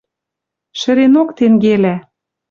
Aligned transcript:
Шӹренок 0.79 1.29
тенгелӓ 1.37 1.95